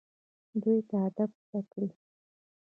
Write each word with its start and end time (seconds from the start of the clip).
دوی 0.61 0.79
ته 0.87 0.95
ادب 1.07 1.31
زده 1.41 1.61
کړئ 1.71 1.89